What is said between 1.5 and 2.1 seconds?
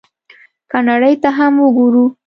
وګورو،